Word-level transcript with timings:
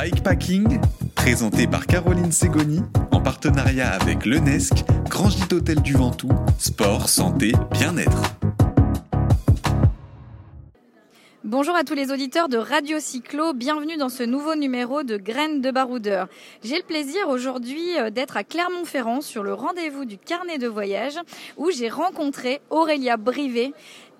Bikepacking, 0.00 0.80
présenté 1.14 1.66
par 1.66 1.86
Caroline 1.86 2.32
Segoni, 2.32 2.80
en 3.10 3.20
partenariat 3.20 3.90
avec 3.90 4.24
l'UNESC, 4.24 4.72
Grand 5.10 5.28
Gîte 5.28 5.52
Hôtel 5.52 5.82
du 5.82 5.92
Ventoux, 5.92 6.32
sport, 6.58 7.10
santé, 7.10 7.52
bien-être. 7.70 8.22
Bonjour 11.44 11.74
à 11.74 11.84
tous 11.84 11.94
les 11.94 12.12
auditeurs 12.12 12.48
de 12.48 12.56
Radio 12.56 12.98
Cyclo, 12.98 13.52
bienvenue 13.52 13.96
dans 13.96 14.08
ce 14.08 14.22
nouveau 14.22 14.54
numéro 14.54 15.02
de 15.02 15.16
Graines 15.18 15.60
de 15.60 15.70
Baroudeur. 15.70 16.28
J'ai 16.62 16.76
le 16.76 16.82
plaisir 16.82 17.28
aujourd'hui 17.28 17.98
euh, 17.98 18.08
d'être 18.10 18.36
à 18.36 18.44
Clermont-Ferrand 18.44 19.20
sur 19.20 19.42
le 19.42 19.52
rendez-vous 19.52 20.04
du 20.04 20.16
carnet 20.16 20.58
de 20.58 20.68
voyage 20.68 21.18
où 21.56 21.70
j'ai 21.70 21.88
rencontré 21.88 22.60
Aurélia 22.70 23.16
Brivet 23.16 23.72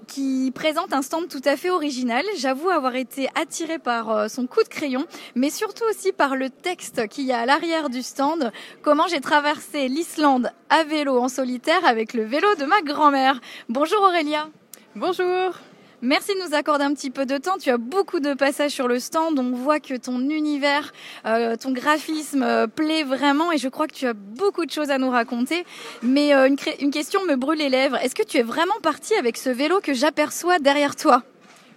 qui 0.07 0.51
présente 0.55 0.93
un 0.93 1.03
stand 1.03 1.29
tout 1.29 1.43
à 1.45 1.57
fait 1.57 1.71
original. 1.71 2.25
J'avoue 2.37 2.71
avoir 2.71 2.97
été 2.97 3.29
attirée 3.35 3.79
par 3.79 4.11
euh, 4.11 4.29
son 4.29 4.47
coup 4.47 4.63
de 4.63 4.69
crayon, 4.69 5.07
mais 5.35 5.51
surtout 5.51 5.85
aussi 5.89 6.13
par 6.13 6.37
le 6.37 6.51
texte 6.51 7.09
qu'il 7.09 7.25
y 7.25 7.33
a 7.33 7.41
à 7.41 7.47
l'arrière 7.47 7.91
du 7.91 8.03
stand. 8.03 8.53
Comment 8.83 9.07
j'ai 9.09 9.21
traversé 9.21 9.89
l'Islande 9.89 10.51
à 10.69 10.85
vélo 10.85 11.19
en 11.19 11.29
solitaire 11.29 11.85
avec 11.85 12.15
le 12.15 12.25
vélo 12.25 12.55
de 12.57 12.65
ma 12.65 12.83
grand-mère. 12.83 13.41
Bonjour 13.69 14.03
Aurélia. 14.03 14.49
Bonjour. 14.95 15.55
Merci 16.03 16.33
de 16.35 16.49
nous 16.49 16.55
accorder 16.55 16.85
un 16.85 16.95
petit 16.95 17.11
peu 17.11 17.27
de 17.27 17.37
temps. 17.37 17.59
Tu 17.59 17.69
as 17.69 17.77
beaucoup 17.77 18.21
de 18.21 18.33
passages 18.33 18.71
sur 18.71 18.89
le 18.89 18.99
stand. 18.99 19.39
On 19.39 19.51
voit 19.53 19.81
que 19.81 19.93
ton 19.95 20.19
univers, 20.31 20.95
euh, 21.27 21.57
ton 21.57 21.73
graphisme 21.73 22.43
euh, 22.43 22.67
plaît 22.67 23.03
vraiment 23.03 23.53
et 23.53 23.59
je 23.59 23.69
crois 23.69 23.87
que 23.87 23.93
tu 23.93 24.07
as 24.07 24.15
beaucoup 24.15 24.65
de 24.65 24.71
choses 24.71 24.89
à 24.89 24.97
nous 24.97 25.11
raconter. 25.11 25.67
Mais 26.03 26.35
euh, 26.35 26.47
une, 26.47 26.57
une, 26.81 26.91
question 26.91 27.23
me 27.27 27.37
brûle 27.37 27.59
les 27.59 27.69
lèvres. 27.69 27.97
Est-ce 27.97 28.15
que 28.15 28.23
tu 28.23 28.39
es 28.39 28.43
vraiment 28.43 28.81
parti 28.83 29.13
avec 29.15 29.37
ce 29.37 29.51
vélo 29.51 29.81
que 29.83 29.93
j'aperçois 29.93 30.59
derrière 30.59 30.97
toi? 30.97 31.23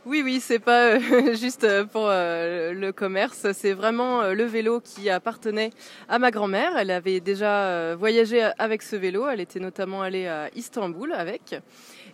Oui, 0.06 0.22
oui, 0.24 0.40
c'est 0.42 0.60
pas 0.60 1.00
juste 1.34 1.68
pour 1.92 2.08
le 2.08 2.92
commerce, 2.92 3.48
c'est 3.54 3.72
vraiment 3.72 4.22
le 4.34 4.44
vélo 4.44 4.82
qui 4.82 5.10
appartenait 5.10 5.70
à 6.10 6.20
ma 6.20 6.30
grand-mère. 6.30 6.78
Elle 6.78 6.92
avait 6.92 7.22
déjà 7.22 7.96
voyagé 7.96 8.50
avec 8.58 8.82
ce 8.84 8.98
vélo, 8.98 9.28
elle 9.30 9.40
était 9.40 9.62
notamment 9.62 10.02
allée 10.02 10.28
à 10.28 10.50
Istanbul 10.56 11.14
avec. 11.14 11.56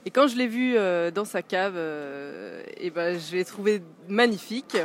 Et 0.09 0.11
quand 0.11 0.27
je 0.27 0.37
l'ai 0.37 0.47
vu 0.47 0.73
euh, 0.75 1.11
dans 1.11 1.23
sa 1.23 1.43
cave, 1.43 1.75
euh, 1.75 2.63
et 2.77 2.89
ben, 2.89 3.19
je 3.19 3.35
l'ai 3.35 3.45
trouvé 3.45 3.83
magnifique. 4.07 4.75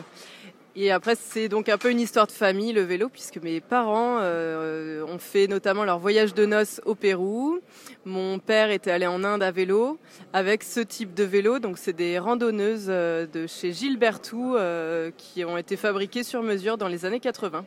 Et 0.76 0.92
après, 0.92 1.14
c'est 1.18 1.48
donc 1.48 1.70
un 1.70 1.78
peu 1.78 1.90
une 1.90 2.00
histoire 2.00 2.26
de 2.26 2.32
famille, 2.32 2.74
le 2.74 2.82
vélo, 2.82 3.08
puisque 3.08 3.38
mes 3.38 3.62
parents 3.62 4.18
euh, 4.20 5.02
ont 5.06 5.16
fait 5.16 5.46
notamment 5.46 5.84
leur 5.84 5.98
voyage 5.98 6.34
de 6.34 6.44
noces 6.44 6.82
au 6.84 6.94
Pérou. 6.94 7.58
Mon 8.04 8.38
père 8.38 8.70
était 8.70 8.90
allé 8.90 9.06
en 9.06 9.24
Inde 9.24 9.42
à 9.42 9.50
vélo 9.50 9.98
avec 10.34 10.62
ce 10.62 10.80
type 10.80 11.14
de 11.14 11.24
vélo. 11.24 11.58
Donc, 11.58 11.78
c'est 11.78 11.94
des 11.94 12.18
randonneuses 12.18 12.88
de 12.88 13.46
chez 13.46 13.72
Gilbertou 13.72 14.58
qui 15.16 15.42
ont 15.46 15.56
été 15.56 15.78
fabriquées 15.78 16.22
sur 16.22 16.42
mesure 16.42 16.76
dans 16.76 16.88
les 16.88 17.06
années 17.06 17.20
80. 17.20 17.64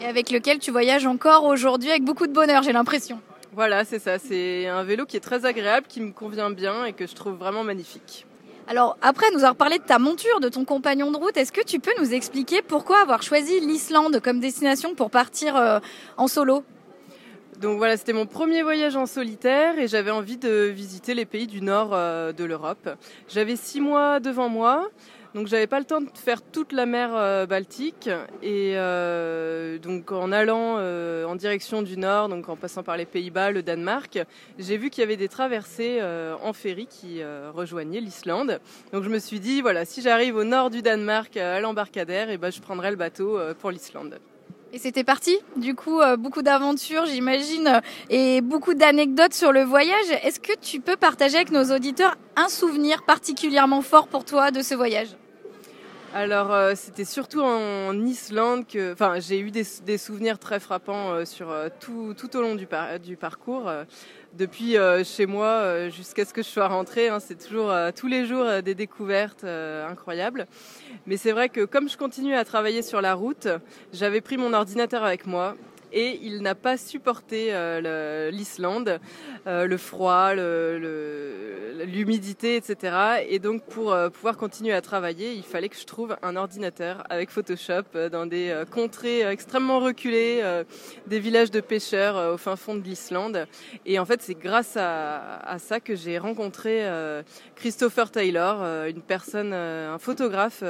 Et 0.00 0.04
avec 0.04 0.30
lequel 0.30 0.60
tu 0.60 0.70
voyages 0.70 1.04
encore 1.04 1.46
aujourd'hui 1.46 1.90
avec 1.90 2.04
beaucoup 2.04 2.28
de 2.28 2.32
bonheur, 2.32 2.62
j'ai 2.62 2.72
l'impression. 2.72 3.20
Voilà, 3.52 3.84
c'est 3.84 3.98
ça. 3.98 4.18
C'est 4.18 4.66
un 4.68 4.84
vélo 4.84 5.06
qui 5.06 5.16
est 5.16 5.20
très 5.20 5.44
agréable, 5.44 5.86
qui 5.88 6.00
me 6.00 6.12
convient 6.12 6.50
bien 6.50 6.84
et 6.84 6.92
que 6.92 7.06
je 7.06 7.14
trouve 7.14 7.34
vraiment 7.34 7.64
magnifique. 7.64 8.26
Alors 8.68 8.96
après 9.02 9.26
nous 9.32 9.40
avoir 9.40 9.56
parlé 9.56 9.78
de 9.78 9.82
ta 9.82 9.98
monture, 9.98 10.38
de 10.38 10.48
ton 10.48 10.64
compagnon 10.64 11.10
de 11.10 11.16
route, 11.16 11.36
est-ce 11.36 11.50
que 11.50 11.64
tu 11.64 11.80
peux 11.80 11.90
nous 11.98 12.14
expliquer 12.14 12.62
pourquoi 12.62 13.00
avoir 13.00 13.20
choisi 13.22 13.58
l'Islande 13.58 14.20
comme 14.20 14.38
destination 14.38 14.94
pour 14.94 15.10
partir 15.10 15.56
euh, 15.56 15.80
en 16.16 16.28
solo? 16.28 16.62
Donc 17.60 17.78
voilà, 17.78 17.96
c'était 17.96 18.12
mon 18.12 18.26
premier 18.26 18.62
voyage 18.62 18.94
en 18.94 19.06
solitaire 19.06 19.78
et 19.78 19.88
j'avais 19.88 20.12
envie 20.12 20.36
de 20.36 20.70
visiter 20.72 21.14
les 21.14 21.26
pays 21.26 21.48
du 21.48 21.60
nord 21.60 21.90
euh, 21.92 22.32
de 22.32 22.44
l'Europe. 22.44 22.88
J'avais 23.28 23.56
six 23.56 23.80
mois 23.80 24.20
devant 24.20 24.48
moi. 24.48 24.88
Donc 25.34 25.46
j'avais 25.46 25.68
pas 25.68 25.78
le 25.78 25.84
temps 25.84 26.00
de 26.00 26.08
faire 26.14 26.42
toute 26.42 26.72
la 26.72 26.86
mer 26.86 27.10
euh, 27.14 27.46
Baltique 27.46 28.10
et 28.42 28.72
euh, 28.74 29.78
donc 29.78 30.10
en 30.10 30.32
allant 30.32 30.76
euh, 30.78 31.24
en 31.24 31.36
direction 31.36 31.82
du 31.82 31.96
nord, 31.96 32.28
donc 32.28 32.48
en 32.48 32.56
passant 32.56 32.82
par 32.82 32.96
les 32.96 33.06
Pays-Bas, 33.06 33.52
le 33.52 33.62
Danemark, 33.62 34.18
j'ai 34.58 34.76
vu 34.76 34.90
qu'il 34.90 35.02
y 35.02 35.04
avait 35.04 35.16
des 35.16 35.28
traversées 35.28 36.00
en 36.42 36.52
ferry 36.52 36.86
qui 36.86 37.20
rejoignaient 37.54 38.00
l'Islande. 38.00 38.60
Donc 38.92 39.04
je 39.04 39.08
me 39.08 39.18
suis 39.18 39.38
dit 39.38 39.60
voilà, 39.60 39.84
si 39.84 40.02
j'arrive 40.02 40.36
au 40.36 40.44
nord 40.44 40.70
du 40.70 40.82
Danemark 40.82 41.36
à 41.36 41.60
l'embarcadère, 41.60 42.30
et 42.30 42.34
eh 42.34 42.38
ben 42.38 42.50
je 42.50 42.60
prendrai 42.60 42.90
le 42.90 42.96
bateau 42.96 43.38
pour 43.60 43.70
l'Islande. 43.70 44.18
Et 44.72 44.78
c'était 44.78 45.04
parti. 45.04 45.36
Du 45.56 45.74
coup, 45.74 46.00
beaucoup 46.18 46.42
d'aventures, 46.42 47.06
j'imagine, 47.06 47.80
et 48.08 48.40
beaucoup 48.40 48.74
d'anecdotes 48.74 49.34
sur 49.34 49.52
le 49.52 49.62
voyage. 49.62 50.10
Est-ce 50.22 50.40
que 50.40 50.56
tu 50.60 50.80
peux 50.80 50.96
partager 50.96 51.36
avec 51.36 51.50
nos 51.50 51.74
auditeurs 51.74 52.16
un 52.36 52.48
souvenir 52.48 53.04
particulièrement 53.04 53.82
fort 53.82 54.08
pour 54.08 54.24
toi 54.24 54.50
de 54.50 54.62
ce 54.62 54.74
voyage? 54.74 55.16
Alors 56.12 56.52
euh, 56.52 56.72
c'était 56.74 57.04
surtout 57.04 57.40
en 57.40 58.04
Islande 58.04 58.66
que, 58.66 58.92
enfin 58.92 59.20
j'ai 59.20 59.38
eu 59.38 59.50
des, 59.52 59.64
souvenirs 59.98 60.38
très 60.40 60.58
frappants 60.58 61.12
euh, 61.12 61.24
sur 61.24 61.50
euh, 61.50 61.68
tout, 61.78 62.14
tout, 62.14 62.36
au 62.36 62.42
long 62.42 62.56
du, 62.56 62.66
du 63.02 63.16
parcours. 63.16 63.70
depuis 64.36 64.76
chez 65.04 65.26
moi 65.26 65.88
jusqu'à 65.88 66.24
ce 66.24 66.32
que 66.32 66.42
je 66.42 66.48
sois 66.48 66.68
rentrée, 66.68 67.08
hein, 67.08 67.20
c'est 67.20 67.36
toujours 67.36 67.72
tous 67.94 68.06
les 68.06 68.26
jours 68.26 68.62
des 68.62 68.74
découvertes 68.74 69.44
incroyables. 69.44 70.46
Mais 71.06 71.16
c'est 71.16 71.32
vrai 71.32 71.48
que 71.48 71.64
comme 71.64 71.88
je 71.88 71.96
continue 71.96 72.34
à 72.34 72.44
travailler 72.44 72.82
sur 72.82 73.00
la 73.00 73.14
route, 73.14 73.48
j'avais 73.92 74.20
pris 74.20 74.36
mon 74.36 74.52
ordinateur 74.52 75.04
avec 75.04 75.26
moi 75.26 75.56
et 75.92 76.18
il 76.22 76.42
n'a 76.42 76.54
pas 76.54 76.76
supporté 76.76 77.48
euh, 77.50 78.30
l'Islande, 78.30 79.00
euh, 79.46 79.66
le 79.66 79.76
froid, 79.76 80.34
l'humidité, 81.84 82.56
etc. 82.56 83.24
Et 83.28 83.38
donc 83.38 83.62
pour 83.64 83.92
euh, 83.92 84.08
pouvoir 84.10 84.36
continuer 84.36 84.72
à 84.72 84.80
travailler, 84.80 85.32
il 85.32 85.42
fallait 85.42 85.68
que 85.68 85.76
je 85.76 85.84
trouve 85.84 86.16
un 86.22 86.36
ordinateur 86.36 87.04
avec 87.10 87.30
Photoshop 87.30 88.08
dans 88.10 88.26
des 88.26 88.62
contrées 88.70 89.22
extrêmement 89.22 89.80
reculées, 89.80 90.42
des 91.06 91.20
villages 91.20 91.50
de 91.50 91.60
pêcheurs 91.60 92.34
au 92.34 92.36
fin 92.36 92.56
fond 92.56 92.74
de 92.74 92.82
l'Islande. 92.82 93.46
Et 93.86 93.98
en 93.98 94.04
fait, 94.04 94.22
c'est 94.22 94.34
grâce 94.34 94.76
à, 94.76 95.38
à, 95.38 95.58
ça 95.58 95.80
que 95.80 95.94
j'ai 95.94 96.18
rencontré 96.18 96.86
Christopher 97.56 98.10
Taylor, 98.10 98.62
une 98.86 99.02
personne, 99.02 99.52
un 99.52 99.98
photographe 99.98 100.62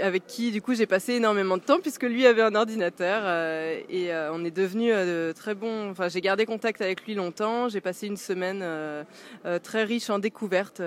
avec 0.00 0.26
qui 0.26 0.50
du 0.50 0.62
coup 0.62 0.74
j'ai 0.74 0.86
passé 0.86 1.14
énormément 1.14 1.56
de 1.56 1.62
temps 1.62 1.80
puisque 1.80 2.04
lui 2.04 2.26
avait 2.26 2.42
un 2.42 2.54
ordinateur 2.54 3.22
euh, 3.24 3.80
et 3.88 4.12
euh, 4.12 4.32
on 4.32 4.44
est 4.44 4.50
devenu 4.50 4.92
euh, 4.92 5.32
très 5.32 5.54
bons. 5.54 5.90
Enfin, 5.90 6.08
j'ai 6.08 6.20
gardé 6.20 6.46
contact 6.46 6.80
avec 6.80 7.04
lui 7.06 7.14
longtemps. 7.14 7.68
J'ai 7.68 7.80
passé 7.80 8.06
une 8.06 8.16
semaine 8.16 8.64
très 9.62 9.84
riche 9.84 10.10
en 10.10 10.18
découvertes 10.18 10.82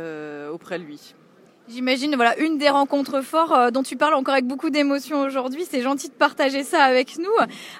auprès 0.52 0.80
de 0.80 0.84
lui. 0.84 1.14
J'imagine, 1.70 2.16
voilà, 2.16 2.38
une 2.40 2.58
des 2.58 2.70
rencontres 2.70 3.22
fortes 3.22 3.74
dont 3.74 3.84
tu 3.84 3.98
parles 3.98 4.14
encore 4.14 4.34
avec 4.34 4.46
beaucoup 4.46 4.70
d'émotion 4.70 5.22
aujourd'hui. 5.22 5.66
C'est 5.70 5.82
gentil 5.82 6.08
de 6.08 6.14
partager 6.14 6.64
ça 6.64 6.84
avec 6.84 7.18
nous. 7.18 7.32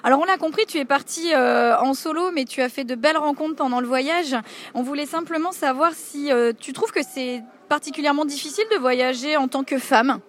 Alors, 0.04 0.20
on 0.20 0.24
l'a 0.24 0.36
compris, 0.36 0.66
tu 0.66 0.76
es 0.76 0.84
parti 0.84 1.34
en 1.34 1.94
solo, 1.94 2.30
mais 2.32 2.44
tu 2.44 2.60
as 2.60 2.68
fait 2.68 2.84
de 2.84 2.94
belles 2.94 3.16
rencontres 3.16 3.56
pendant 3.56 3.80
le 3.80 3.86
voyage. 3.86 4.36
On 4.74 4.82
voulait 4.82 5.06
simplement 5.06 5.52
savoir 5.52 5.92
si 5.94 6.30
tu 6.60 6.72
trouves 6.74 6.92
que 6.92 7.02
c'est 7.02 7.42
particulièrement 7.68 8.24
difficile 8.24 8.64
de 8.72 8.78
voyager 8.78 9.36
en 9.36 9.48
tant 9.48 9.64
que 9.64 9.78
femme? 9.78 10.20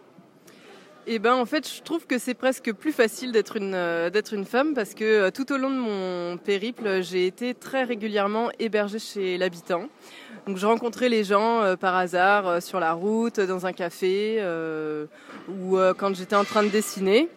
Eh 1.07 1.17
ben 1.17 1.33
en 1.33 1.45
fait, 1.45 1.67
je 1.67 1.81
trouve 1.81 2.05
que 2.05 2.17
c'est 2.17 2.33
presque 2.33 2.73
plus 2.73 2.91
facile 2.91 3.31
d'être 3.31 3.55
une 3.55 3.73
euh, 3.73 4.09
d'être 4.09 4.33
une 4.33 4.45
femme 4.45 4.73
parce 4.73 4.93
que 4.93 5.03
euh, 5.03 5.31
tout 5.31 5.51
au 5.51 5.57
long 5.57 5.69
de 5.69 5.77
mon 5.77 6.37
périple, 6.37 7.01
j'ai 7.01 7.25
été 7.25 7.53
très 7.53 7.83
régulièrement 7.83 8.49
hébergée 8.59 8.99
chez 8.99 9.37
l'habitant. 9.37 9.87
Donc 10.45 10.57
je 10.57 10.65
rencontrais 10.65 11.09
les 11.09 11.23
gens 11.23 11.61
euh, 11.61 11.75
par 11.75 11.95
hasard 11.95 12.61
sur 12.61 12.79
la 12.79 12.93
route, 12.93 13.39
dans 13.39 13.65
un 13.65 13.73
café 13.73 14.43
ou 15.47 15.77
quand 15.97 16.15
j'étais 16.15 16.35
en 16.35 16.43
train 16.43 16.63
de 16.63 16.69
dessiner. 16.69 17.29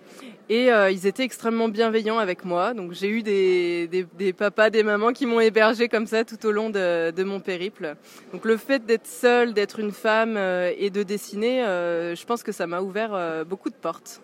Et 0.48 0.72
euh, 0.72 0.90
ils 0.90 1.06
étaient 1.06 1.22
extrêmement 1.22 1.68
bienveillants 1.68 2.18
avec 2.18 2.44
moi. 2.44 2.74
Donc 2.74 2.92
j'ai 2.92 3.08
eu 3.08 3.22
des, 3.22 3.86
des, 3.86 4.06
des, 4.18 4.32
papas, 4.32 4.70
des 4.70 4.82
mamans 4.82 5.12
qui 5.12 5.26
m'ont 5.26 5.40
hébergé 5.40 5.88
comme 5.88 6.06
ça 6.06 6.24
tout 6.24 6.44
au 6.46 6.50
long 6.50 6.68
de, 6.70 7.10
de 7.10 7.24
mon 7.24 7.40
périple. 7.40 7.96
Donc 8.32 8.44
le 8.44 8.56
fait 8.56 8.84
d'être 8.84 9.06
seule, 9.06 9.54
d'être 9.54 9.78
une 9.78 9.92
femme 9.92 10.36
euh, 10.36 10.72
et 10.76 10.90
de 10.90 11.02
dessiner, 11.02 11.64
euh, 11.64 12.14
je 12.14 12.24
pense 12.26 12.42
que 12.42 12.52
ça 12.52 12.66
m'a 12.66 12.80
ouvert 12.80 13.44
beaucoup 13.46 13.70
de 13.70 13.74
portes. 13.74 14.20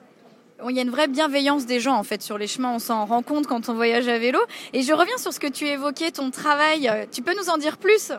Il 0.69 0.75
y 0.75 0.81
a 0.81 0.83
une 0.83 0.91
vraie 0.91 1.07
bienveillance 1.07 1.67
des 1.67 1.79
gens 1.79 1.95
en 1.95 2.03
fait 2.03 2.21
sur 2.21 2.37
les 2.37 2.49
chemins, 2.49 2.75
on 2.75 2.81
s'en 2.81 3.05
rend 3.05 3.23
compte 3.23 3.47
quand 3.47 3.69
on 3.69 3.75
voyage 3.75 4.09
à 4.09 4.19
vélo. 4.19 4.41
Et 4.73 4.83
je 4.83 4.93
reviens 4.93 5.17
sur 5.19 5.33
ce 5.33 5.39
que 5.39 5.47
tu 5.47 5.67
évoquais, 5.67 6.11
ton 6.11 6.31
travail. 6.31 6.91
Tu 7.13 7.23
peux 7.23 7.35
nous 7.37 7.49
en 7.49 7.59
dire 7.59 7.79
plus? 7.79 8.11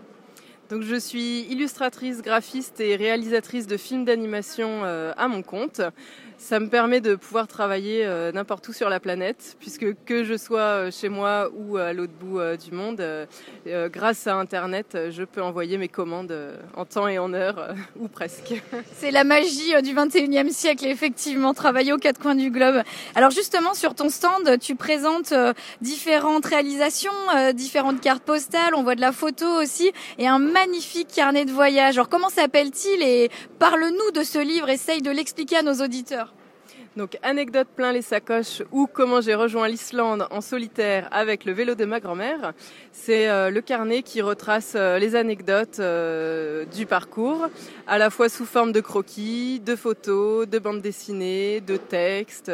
Donc 0.69 0.83
je 0.83 0.95
suis 0.95 1.41
illustratrice, 1.49 2.21
graphiste 2.21 2.79
et 2.79 2.95
réalisatrice 2.95 3.67
de 3.67 3.75
films 3.75 4.05
d'animation 4.05 4.83
à 4.83 5.27
mon 5.27 5.41
compte. 5.41 5.81
Ça 6.39 6.61
me 6.61 6.69
permet 6.69 7.01
de 7.01 7.15
pouvoir 7.15 7.47
travailler 7.47 8.05
euh, 8.05 8.31
n'importe 8.31 8.65
où 8.69 8.73
sur 8.73 8.87
la 8.87 9.01
planète, 9.01 9.57
puisque 9.59 9.85
que 10.05 10.23
je 10.23 10.37
sois 10.37 10.59
euh, 10.59 10.89
chez 10.89 11.09
moi 11.09 11.49
ou 11.53 11.75
à 11.75 11.91
l'autre 11.91 12.13
bout 12.17 12.39
euh, 12.39 12.55
du 12.55 12.71
monde, 12.71 13.03
grâce 13.67 14.25
à 14.25 14.35
Internet, 14.35 14.97
je 15.11 15.23
peux 15.23 15.43
envoyer 15.43 15.77
mes 15.77 15.89
commandes 15.89 16.33
en 16.75 16.85
temps 16.85 17.07
et 17.07 17.19
en 17.19 17.33
heure, 17.33 17.75
ou 17.99 18.07
presque. 18.07 18.53
C'est 18.95 19.11
la 19.11 19.25
magie 19.25 19.73
du 19.83 19.93
21e 19.93 20.49
siècle, 20.49 20.85
effectivement, 20.85 21.53
travailler 21.53 21.91
aux 21.91 21.97
quatre 21.97 22.19
coins 22.19 22.35
du 22.35 22.49
globe. 22.49 22.83
Alors 23.15 23.31
justement, 23.31 23.73
sur 23.73 23.93
ton 23.93 24.09
stand, 24.09 24.57
tu 24.59 24.75
présentes 24.75 25.33
différentes 25.81 26.45
réalisations, 26.45 27.11
différentes 27.53 27.99
cartes 27.99 28.23
postales, 28.23 28.73
on 28.75 28.83
voit 28.83 28.95
de 28.95 29.01
la 29.01 29.11
photo 29.11 29.45
aussi, 29.61 29.91
et 30.17 30.27
un 30.27 30.39
magnifique 30.39 31.09
carnet 31.13 31.45
de 31.45 31.51
voyage. 31.51 31.97
Alors 31.97 32.09
comment 32.09 32.29
s'appelle-t-il 32.29 33.03
et 33.03 33.29
parle-nous 33.59 34.11
de 34.13 34.23
ce 34.23 34.39
livre, 34.39 34.69
essaye 34.69 35.01
de 35.01 35.11
l'expliquer 35.11 35.57
à 35.57 35.63
nos 35.63 35.83
auditeurs. 35.83 36.28
Donc 36.95 37.17
anecdote 37.21 37.67
plein 37.75 37.91
les 37.91 38.01
sacoches 38.01 38.63
ou 38.71 38.87
comment 38.87 39.21
j'ai 39.21 39.35
rejoint 39.35 39.67
l'Islande 39.67 40.27
en 40.31 40.41
solitaire 40.41 41.07
avec 41.11 41.45
le 41.45 41.53
vélo 41.53 41.75
de 41.75 41.85
ma 41.85 41.99
grand-mère. 41.99 42.53
C'est 42.91 43.29
euh, 43.29 43.51
le 43.51 43.61
carnet 43.61 44.01
qui 44.01 44.21
retrace 44.21 44.73
euh, 44.75 44.97
les 44.97 45.15
anecdotes 45.15 45.79
euh, 45.79 46.65
du 46.65 46.87
parcours, 46.87 47.47
à 47.87 47.99
la 47.99 48.09
fois 48.09 48.27
sous 48.27 48.45
forme 48.45 48.71
de 48.71 48.81
croquis, 48.81 49.61
de 49.63 49.75
photos, 49.75 50.47
de 50.47 50.57
bandes 50.57 50.81
dessinées, 50.81 51.61
de 51.61 51.77
textes. 51.77 52.51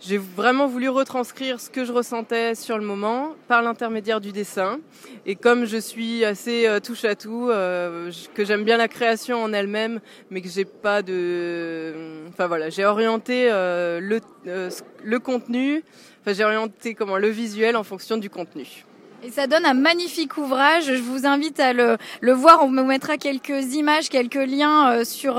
j'ai 0.00 0.18
vraiment 0.18 0.66
voulu 0.66 0.88
retranscrire 0.88 1.58
ce 1.58 1.70
que 1.70 1.84
je 1.84 1.92
ressentais 1.92 2.54
sur 2.54 2.78
le 2.78 2.84
moment 2.84 3.34
par 3.48 3.62
l'intermédiaire 3.62 4.20
du 4.20 4.32
dessin. 4.32 4.80
Et 5.24 5.34
comme 5.34 5.64
je 5.64 5.78
suis 5.78 6.24
assez 6.24 6.68
touche 6.82 7.04
à 7.04 7.14
tout, 7.14 7.48
que 7.48 8.44
j'aime 8.44 8.64
bien 8.64 8.76
la 8.76 8.88
création 8.88 9.42
en 9.42 9.52
elle-même, 9.52 10.00
mais 10.30 10.40
que 10.40 10.48
j'ai 10.48 10.64
pas 10.64 11.02
de, 11.02 11.94
enfin 12.28 12.46
voilà, 12.46 12.70
j'ai 12.70 12.84
orienté 12.84 13.50
euh, 13.62 14.00
le, 14.00 14.20
euh, 14.46 14.70
le 15.04 15.18
contenu, 15.18 15.82
enfin, 16.20 16.32
j'ai 16.32 16.44
orienté 16.44 16.94
comment 16.94 17.16
le 17.16 17.28
visuel 17.28 17.76
en 17.76 17.84
fonction 17.84 18.16
du 18.16 18.28
contenu. 18.28 18.84
Et 19.24 19.30
ça 19.30 19.46
donne 19.46 19.64
un 19.64 19.74
magnifique 19.74 20.36
ouvrage. 20.36 20.86
Je 20.86 21.00
vous 21.00 21.26
invite 21.26 21.60
à 21.60 21.72
le, 21.72 21.96
le 22.20 22.32
voir. 22.32 22.64
On 22.64 22.66
vous 22.66 22.84
mettra 22.84 23.18
quelques 23.18 23.74
images, 23.74 24.08
quelques 24.08 24.34
liens 24.34 24.90
euh, 24.90 25.04
sur 25.04 25.34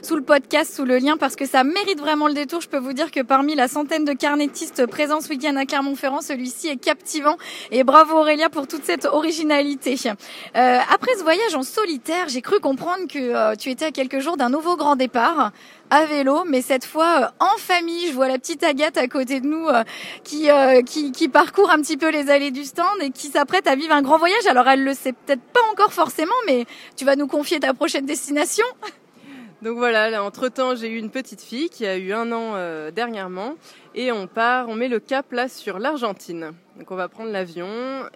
sous 0.00 0.16
le 0.16 0.22
podcast, 0.22 0.74
sous 0.74 0.86
le 0.86 0.96
lien, 0.96 1.18
parce 1.18 1.36
que 1.36 1.44
ça 1.44 1.62
mérite 1.62 2.00
vraiment 2.00 2.26
le 2.26 2.32
détour. 2.32 2.62
Je 2.62 2.70
peux 2.70 2.78
vous 2.78 2.94
dire 2.94 3.10
que 3.10 3.20
parmi 3.20 3.54
la 3.54 3.68
centaine 3.68 4.06
de 4.06 4.14
carnettistes 4.14 4.86
présents 4.86 5.20
ce 5.20 5.28
week-end 5.28 5.56
à 5.56 5.66
Clermont-Ferrand, 5.66 6.22
celui-ci 6.22 6.68
est 6.68 6.78
captivant. 6.78 7.36
Et 7.70 7.84
bravo 7.84 8.16
Aurélia 8.16 8.48
pour 8.48 8.66
toute 8.66 8.84
cette 8.84 9.04
originalité. 9.04 9.96
Après 10.54 11.14
ce 11.18 11.22
voyage 11.22 11.54
en 11.54 11.62
solitaire, 11.62 12.28
j'ai 12.28 12.40
cru 12.40 12.60
comprendre 12.60 13.08
que 13.12 13.56
tu 13.56 13.68
étais 13.68 13.84
à 13.84 13.90
quelques 13.90 14.20
jours 14.20 14.38
d'un 14.38 14.48
nouveau 14.48 14.78
grand 14.78 14.96
départ 14.96 15.52
à 15.90 16.04
vélo, 16.06 16.44
mais 16.46 16.62
cette 16.62 16.84
fois 16.84 17.22
euh, 17.22 17.44
en 17.44 17.58
famille. 17.58 18.08
Je 18.08 18.12
vois 18.12 18.28
la 18.28 18.38
petite 18.38 18.62
Agathe 18.62 18.96
à 18.96 19.08
côté 19.08 19.40
de 19.40 19.46
nous 19.46 19.68
euh, 19.68 19.84
qui, 20.24 20.50
euh, 20.50 20.82
qui, 20.82 21.12
qui 21.12 21.28
parcourt 21.28 21.70
un 21.70 21.80
petit 21.80 21.96
peu 21.96 22.10
les 22.10 22.30
allées 22.30 22.50
du 22.50 22.64
stand 22.64 23.00
et 23.00 23.10
qui 23.10 23.28
s'apprête 23.28 23.66
à 23.66 23.74
vivre 23.74 23.94
un 23.94 24.02
grand 24.02 24.18
voyage. 24.18 24.46
Alors 24.46 24.68
elle 24.68 24.84
le 24.84 24.94
sait 24.94 25.12
peut-être 25.12 25.42
pas 25.52 25.60
encore 25.72 25.92
forcément, 25.92 26.34
mais 26.46 26.66
tu 26.96 27.04
vas 27.04 27.16
nous 27.16 27.26
confier 27.26 27.60
ta 27.60 27.74
prochaine 27.74 28.06
destination. 28.06 28.66
Donc 29.62 29.76
voilà, 29.76 30.22
entre-temps, 30.22 30.76
j'ai 30.76 30.88
eu 30.88 30.98
une 30.98 31.10
petite 31.10 31.40
fille 31.40 31.68
qui 31.68 31.84
a 31.84 31.96
eu 31.96 32.12
un 32.12 32.30
an 32.30 32.90
dernièrement 32.90 33.54
et 33.94 34.12
on 34.12 34.28
part, 34.28 34.68
on 34.68 34.76
met 34.76 34.88
le 34.88 35.00
cap 35.00 35.32
là 35.32 35.48
sur 35.48 35.80
l'Argentine. 35.80 36.52
Donc 36.78 36.92
on 36.92 36.94
va 36.94 37.08
prendre 37.08 37.32
l'avion 37.32 37.68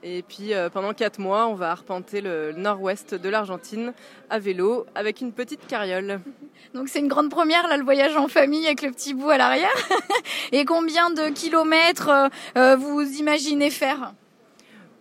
et 0.04 0.22
puis 0.22 0.52
pendant 0.72 0.94
quatre 0.94 1.18
mois, 1.18 1.48
on 1.48 1.54
va 1.54 1.72
arpenter 1.72 2.20
le 2.20 2.52
nord-ouest 2.52 3.16
de 3.16 3.28
l'Argentine 3.28 3.92
à 4.30 4.38
vélo 4.38 4.86
avec 4.94 5.20
une 5.20 5.32
petite 5.32 5.66
carriole. 5.66 6.20
Donc 6.74 6.88
c'est 6.88 7.00
une 7.00 7.08
grande 7.08 7.30
première 7.30 7.68
là 7.68 7.76
le 7.76 7.84
voyage 7.84 8.16
en 8.16 8.28
famille 8.28 8.66
avec 8.66 8.82
le 8.82 8.90
petit 8.90 9.14
bout 9.14 9.30
à 9.30 9.36
l'arrière. 9.36 9.68
Et 10.52 10.64
combien 10.64 11.10
de 11.10 11.28
kilomètres 11.30 12.08
euh, 12.08 12.28
euh, 12.56 12.76
vous 12.76 13.02
imaginez 13.18 13.70
faire? 13.70 14.14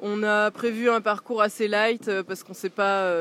On 0.01 0.23
a 0.23 0.51
prévu 0.51 0.89
un 0.89 1.01
parcours 1.01 1.41
assez 1.41 1.67
light 1.67 2.07
euh, 2.07 2.23
parce 2.23 2.43
qu'on 2.43 2.53
ne 2.53 2.57
sait 2.57 2.69
pas, 2.69 3.13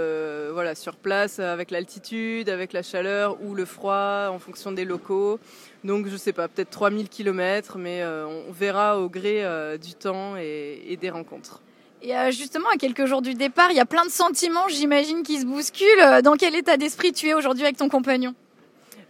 voilà, 0.52 0.74
sur 0.74 0.96
place 0.96 1.38
avec 1.38 1.70
l'altitude, 1.70 2.48
avec 2.48 2.72
la 2.72 2.82
chaleur 2.82 3.36
ou 3.42 3.54
le 3.54 3.64
froid 3.64 4.28
en 4.30 4.38
fonction 4.38 4.72
des 4.72 4.84
locaux. 4.84 5.38
Donc 5.84 6.08
je 6.08 6.16
sais 6.16 6.32
pas, 6.32 6.48
peut-être 6.48 6.70
3000 6.70 7.08
km, 7.08 7.78
mais 7.78 8.04
on 8.04 8.52
verra 8.52 9.00
au 9.00 9.08
gré 9.08 9.44
du 9.78 9.94
temps 9.94 10.36
et, 10.36 10.98
des 11.00 11.10
rencontres. 11.10 11.60
Et 12.02 12.12
justement, 12.32 12.68
à 12.72 12.76
quelques 12.76 13.06
jours 13.06 13.22
du 13.22 13.34
départ, 13.34 13.70
il 13.70 13.76
y 13.76 13.80
a 13.80 13.86
plein 13.86 14.04
de 14.04 14.10
sentiments, 14.10 14.68
j'imagine, 14.68 15.22
qui 15.22 15.40
se 15.40 15.46
bousculent. 15.46 16.22
Dans 16.22 16.36
quel 16.36 16.54
état 16.54 16.76
d'esprit 16.76 17.12
tu 17.12 17.28
es 17.28 17.34
aujourd'hui 17.34 17.64
avec 17.64 17.76
ton 17.76 17.88
compagnon? 17.88 18.34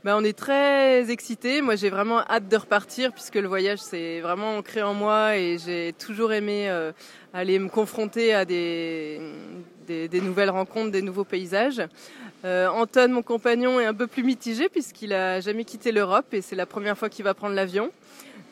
Ben, 0.02 0.17
on 0.17 0.25
est 0.25 0.37
très 0.37 1.11
excités. 1.11 1.61
Moi, 1.61 1.76
j'ai 1.76 1.91
vraiment 1.91 2.20
hâte 2.20 2.49
de 2.49 2.56
repartir 2.56 3.12
puisque 3.12 3.35
le 3.35 3.49
voyage, 3.49 3.81
c'est 3.81 4.20
vraiment 4.20 4.56
ancré 4.56 4.82
en 4.82 4.94
moi 4.94 5.37
et 5.37 5.58
j'ai 5.58 5.93
toujours 5.93 6.32
aimé 6.32 6.70
euh, 6.70 6.93
aller 7.35 7.58
me 7.58 7.69
confronter 7.69 8.32
à 8.32 8.47
des, 8.47 9.20
des, 9.87 10.08
des, 10.08 10.20
nouvelles 10.23 10.49
rencontres, 10.49 10.91
des 10.91 11.02
nouveaux 11.02 11.25
paysages. 11.25 11.82
Euh, 12.47 12.69
Anton, 12.69 13.08
mon 13.08 13.23
compagnon, 13.23 13.79
est 13.79 13.85
un 13.85 13.93
peu 13.93 14.06
plus 14.06 14.23
mitigé 14.23 14.70
puisqu'il 14.70 15.12
a 15.12 15.41
jamais 15.41 15.64
quitté 15.64 15.93
l'Europe 15.93 16.32
et 16.32 16.41
c'est 16.41 16.56
la 16.56 16.67
première 16.67 16.96
fois 16.96 17.11
qu'il 17.11 17.25
va 17.26 17.35
prendre 17.35 17.55
l'avion. 17.55 17.91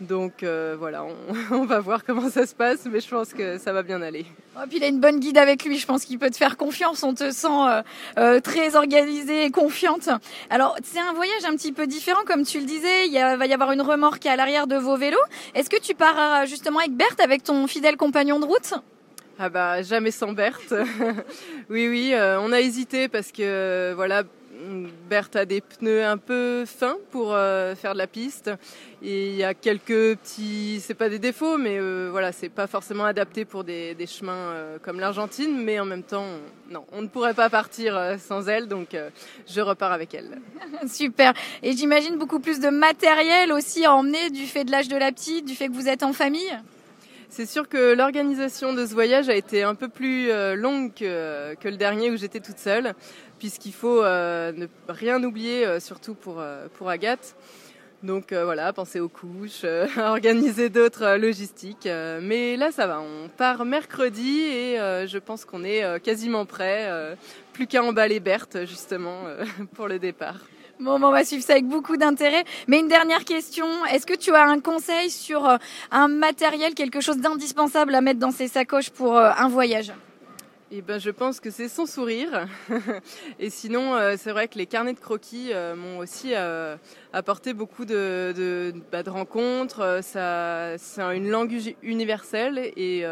Donc 0.00 0.42
euh, 0.42 0.76
voilà, 0.78 1.04
on, 1.50 1.64
va 1.64 1.80
voir 1.80 2.04
comment 2.04 2.30
ça 2.30 2.46
se 2.46 2.54
passe, 2.54 2.86
mais 2.90 3.00
je 3.00 3.08
pense 3.08 3.32
que 3.32 3.58
ça 3.58 3.72
va 3.72 3.82
bien 3.82 4.00
aller. 4.00 4.26
Oh, 4.56 4.60
puis 4.68 4.78
il 4.78 4.84
a 4.84 4.86
une 4.86 5.00
bonne 5.00 5.18
guide 5.18 5.38
avec 5.38 5.64
lui, 5.64 5.76
je 5.76 5.86
pense 5.86 6.04
qu'il 6.04 6.18
peut 6.18 6.30
te 6.30 6.36
faire 6.36 6.56
confiance, 6.56 7.02
on 7.02 7.14
te 7.14 7.32
sent 7.32 7.48
euh, 7.48 7.82
euh, 8.18 8.40
très 8.40 8.76
organisée 8.76 9.44
et 9.44 9.50
confiante. 9.50 10.08
Alors 10.50 10.76
c'est 10.84 11.00
un 11.00 11.12
voyage 11.14 11.44
un 11.44 11.56
petit 11.56 11.72
peu 11.72 11.88
différent, 11.88 12.20
comme 12.26 12.44
tu 12.44 12.60
le 12.60 12.66
disais, 12.66 13.08
il 13.08 13.14
va 13.14 13.46
y 13.46 13.52
avoir 13.52 13.72
une 13.72 13.82
remorque 13.82 14.24
à 14.26 14.36
l'arrière 14.36 14.68
de 14.68 14.76
vos 14.76 14.96
vélos. 14.96 15.18
Est-ce 15.54 15.68
que 15.68 15.80
tu 15.80 15.94
pars 15.94 16.46
justement 16.46 16.78
avec 16.78 16.92
Berthe, 16.92 17.20
avec 17.20 17.42
ton 17.42 17.66
fidèle 17.66 17.96
compagnon 17.96 18.38
de 18.38 18.44
route? 18.44 18.74
Ah 19.40 19.48
bah 19.48 19.82
jamais 19.82 20.12
sans 20.12 20.32
Berthe. 20.32 20.74
oui 21.70 21.88
oui, 21.88 22.14
on 22.14 22.52
a 22.52 22.60
hésité 22.60 23.08
parce 23.08 23.32
que 23.32 23.94
voilà 23.94 24.22
Berthe 25.08 25.36
a 25.36 25.44
des 25.44 25.60
pneus 25.60 26.04
un 26.04 26.18
peu 26.18 26.64
fins 26.66 26.96
pour 27.10 27.32
euh, 27.32 27.74
faire 27.74 27.92
de 27.94 27.98
la 27.98 28.06
piste. 28.06 28.50
Et 29.02 29.30
il 29.30 29.36
y 29.36 29.44
a 29.44 29.54
quelques 29.54 30.16
petits, 30.16 30.80
c'est 30.80 30.94
pas 30.94 31.08
des 31.08 31.18
défauts, 31.18 31.56
mais 31.56 31.78
euh, 31.78 32.08
voilà, 32.10 32.32
c'est 32.32 32.48
pas 32.48 32.66
forcément 32.66 33.04
adapté 33.04 33.44
pour 33.44 33.64
des, 33.64 33.96
chemins 34.06 34.32
euh, 34.32 34.78
comme 34.82 35.00
l'Argentine. 35.00 35.62
Mais 35.62 35.78
en 35.80 35.84
même 35.84 36.02
temps, 36.02 36.26
non, 36.70 36.84
on 36.92 37.02
ne 37.02 37.08
pourrait 37.08 37.34
pas 37.34 37.50
partir 37.50 38.16
sans 38.18 38.48
elle, 38.48 38.66
donc 38.66 38.96
je 39.46 39.60
repars 39.60 39.92
avec 39.92 40.14
elle. 40.14 40.38
Super. 40.88 41.32
Et 41.62 41.72
j'imagine 41.72 42.16
beaucoup 42.16 42.40
plus 42.40 42.60
de 42.60 42.68
matériel 42.68 43.52
aussi 43.52 43.84
à 43.84 43.94
emmener 43.94 44.30
du 44.30 44.46
fait 44.46 44.64
de 44.64 44.70
l'âge 44.70 44.88
de 44.88 44.96
la 44.96 45.12
petite, 45.12 45.44
du 45.44 45.54
fait 45.54 45.68
que 45.68 45.74
vous 45.74 45.88
êtes 45.88 46.02
en 46.02 46.12
famille? 46.12 46.58
C'est 47.30 47.46
sûr 47.46 47.68
que 47.68 47.94
l'organisation 47.94 48.72
de 48.72 48.86
ce 48.86 48.94
voyage 48.94 49.28
a 49.28 49.34
été 49.34 49.62
un 49.62 49.74
peu 49.74 49.88
plus 49.88 50.28
longue 50.56 50.94
que, 50.94 51.54
que 51.56 51.68
le 51.68 51.76
dernier 51.76 52.10
où 52.10 52.16
j'étais 52.16 52.40
toute 52.40 52.58
seule 52.58 52.94
puisqu'il 53.38 53.72
faut 53.72 54.02
euh, 54.02 54.52
ne 54.52 54.66
rien 54.88 55.22
oublier, 55.22 55.64
euh, 55.64 55.80
surtout 55.80 56.14
pour, 56.14 56.40
euh, 56.40 56.66
pour 56.74 56.88
Agathe. 56.88 57.36
Donc 58.04 58.32
voilà, 58.32 58.72
penser 58.72 59.00
aux 59.00 59.08
couches, 59.08 59.64
organiser 59.96 60.68
d'autres 60.68 61.16
logistiques. 61.16 61.88
mais 62.22 62.56
là, 62.56 62.70
ça 62.70 62.86
va. 62.86 63.00
On 63.00 63.28
part 63.28 63.64
mercredi 63.64 64.42
et 64.42 64.76
je 64.76 65.18
pense 65.18 65.44
qu'on 65.44 65.64
est 65.64 66.00
quasiment 66.00 66.46
prêt. 66.46 66.88
plus 67.52 67.66
qu'à 67.66 67.82
emballer 67.82 68.20
Berthe, 68.20 68.66
justement, 68.66 69.24
pour 69.74 69.88
le 69.88 69.98
départ. 69.98 70.38
Bon, 70.80 71.02
on 71.02 71.10
va 71.10 71.24
suivre 71.24 71.42
ça 71.42 71.54
avec 71.54 71.66
beaucoup 71.66 71.96
d'intérêt. 71.96 72.44
Mais 72.68 72.78
une 72.78 72.88
dernière 72.88 73.24
question. 73.24 73.66
Est-ce 73.86 74.06
que 74.06 74.14
tu 74.14 74.32
as 74.34 74.44
un 74.44 74.60
conseil 74.60 75.10
sur 75.10 75.58
un 75.90 76.08
matériel, 76.08 76.74
quelque 76.74 77.00
chose 77.00 77.18
d'indispensable 77.18 77.94
à 77.94 78.00
mettre 78.00 78.20
dans 78.20 78.30
ses 78.30 78.46
sacoches 78.46 78.90
pour 78.90 79.18
un 79.18 79.48
voyage? 79.48 79.92
Eh 80.70 80.82
ben, 80.82 80.98
je 80.98 81.08
pense 81.10 81.40
que 81.40 81.50
c'est 81.50 81.68
son 81.68 81.86
sourire. 81.86 82.46
et 83.38 83.48
sinon, 83.48 83.94
euh, 83.94 84.16
c'est 84.18 84.32
vrai 84.32 84.48
que 84.48 84.58
les 84.58 84.66
carnets 84.66 84.92
de 84.92 85.00
croquis 85.00 85.48
euh, 85.52 85.74
m'ont 85.74 85.98
aussi 85.98 86.34
euh, 86.34 86.76
apporté 87.14 87.54
beaucoup 87.54 87.86
de, 87.86 88.34
de, 88.36 88.74
bah, 88.92 89.02
de 89.02 89.08
rencontres. 89.08 90.00
C'est 90.02 90.18
une 90.18 91.30
langue 91.30 91.74
universelle 91.82 92.58
et 92.76 93.04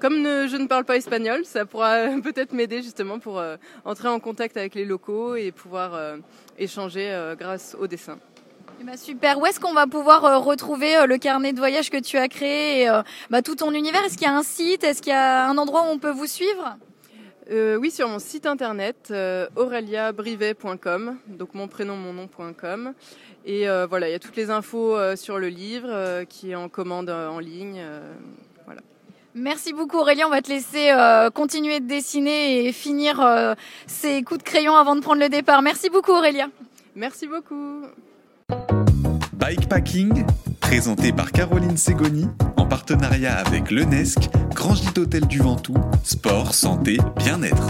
comme 0.00 0.24
je 0.24 0.56
ne 0.56 0.66
parle 0.66 0.84
pas 0.84 0.96
espagnol, 0.96 1.44
ça 1.44 1.66
pourra 1.66 2.08
peut-être 2.22 2.52
m'aider 2.52 2.82
justement 2.82 3.20
pour 3.20 3.42
entrer 3.84 4.08
en 4.08 4.18
contact 4.18 4.56
avec 4.56 4.74
les 4.74 4.84
locaux 4.84 5.36
et 5.36 5.52
pouvoir 5.52 6.16
échanger 6.58 7.34
grâce 7.38 7.76
au 7.78 7.86
dessin. 7.86 8.18
Eh 8.78 8.84
ben, 8.84 8.96
super. 8.96 9.38
Où 9.38 9.46
est-ce 9.46 9.58
qu'on 9.58 9.72
va 9.72 9.86
pouvoir 9.86 10.24
euh, 10.24 10.38
retrouver 10.38 10.96
euh, 10.96 11.06
le 11.06 11.16
carnet 11.16 11.54
de 11.54 11.58
voyage 11.58 11.88
que 11.88 11.96
tu 11.98 12.18
as 12.18 12.28
créé 12.28 12.82
et 12.82 12.88
euh, 12.88 13.02
bah, 13.30 13.40
tout 13.40 13.54
ton 13.54 13.72
univers? 13.72 14.04
Est-ce 14.04 14.18
qu'il 14.18 14.26
y 14.26 14.30
a 14.30 14.36
un 14.36 14.42
site? 14.42 14.84
Est-ce 14.84 15.00
qu'il 15.00 15.12
y 15.12 15.16
a 15.16 15.48
un 15.48 15.56
endroit 15.56 15.82
où 15.82 15.86
on 15.86 15.98
peut 15.98 16.10
vous 16.10 16.26
suivre? 16.26 16.76
Oui, 17.48 17.92
sur 17.92 18.08
mon 18.08 18.18
site 18.18 18.44
internet 18.44 19.14
aureliabrivet.com, 19.54 21.16
donc 21.28 21.54
mon 21.54 21.68
prénom, 21.68 21.94
mon 21.94 22.12
nom.com. 22.12 22.92
Et 23.44 23.68
voilà, 23.88 24.08
il 24.08 24.12
y 24.12 24.16
a 24.16 24.18
toutes 24.18 24.34
les 24.34 24.50
infos 24.50 24.96
sur 25.14 25.38
le 25.38 25.46
livre 25.46 26.24
qui 26.24 26.50
est 26.50 26.56
en 26.56 26.68
commande 26.68 27.08
en 27.08 27.38
ligne. 27.38 27.80
voilà. 28.64 28.80
Merci 29.36 29.72
beaucoup 29.72 29.98
Aurélien, 29.98 30.26
on 30.26 30.30
va 30.30 30.42
te 30.42 30.48
laisser 30.48 30.92
continuer 31.34 31.78
de 31.78 31.86
dessiner 31.86 32.66
et 32.66 32.72
finir 32.72 33.24
ces 33.86 34.24
coups 34.24 34.38
de 34.42 34.44
crayon 34.44 34.74
avant 34.74 34.96
de 34.96 35.00
prendre 35.00 35.20
le 35.20 35.28
départ. 35.28 35.62
Merci 35.62 35.88
beaucoup 35.88 36.10
Aurélien. 36.10 36.50
Merci 36.96 37.28
beaucoup. 37.28 37.82
Bikepacking, 39.38 40.24
présenté 40.60 41.12
par 41.12 41.30
Caroline 41.30 41.76
Segoni, 41.76 42.26
en 42.56 42.66
partenariat 42.66 43.34
avec 43.36 43.70
l'UNESC, 43.70 44.30
Grand 44.54 44.74
Gîte 44.74 44.96
Hôtel 44.96 45.26
du 45.26 45.38
Ventoux, 45.38 45.76
sport, 46.02 46.54
santé, 46.54 46.96
bien-être. 47.18 47.68